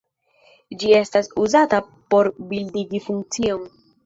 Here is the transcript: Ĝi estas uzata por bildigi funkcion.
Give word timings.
Ĝi 0.83 0.89
estas 0.99 1.29
uzata 1.43 1.83
por 2.15 2.31
bildigi 2.55 3.03
funkcion. 3.11 3.63